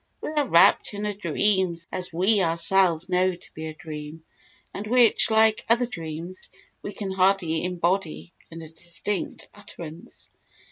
We 0.19 0.31
are 0.31 0.47
rapt 0.47 0.95
in 0.95 1.05
a 1.05 1.13
dream 1.13 1.75
such 1.75 1.81
as 1.91 2.11
we 2.11 2.41
ourselves 2.41 3.07
know 3.07 3.35
to 3.35 3.47
be 3.53 3.67
a 3.67 3.75
dream, 3.75 4.23
and 4.73 4.87
which, 4.87 5.29
like 5.29 5.63
other 5.69 5.85
dreams, 5.85 6.37
we 6.81 6.91
can 6.91 7.11
hardly 7.11 7.63
embody 7.63 8.33
in 8.49 8.63
a 8.63 8.69
distinct 8.69 9.47
utterance. 9.53 10.31